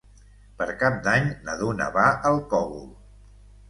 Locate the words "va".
2.01-2.09